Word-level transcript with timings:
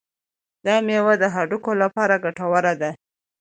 دا 0.65 0.75
میوه 0.87 1.13
د 1.21 1.23
هډوکو 1.35 1.71
لپاره 1.83 2.15
ګټوره 2.25 2.73
ده. 2.81 2.91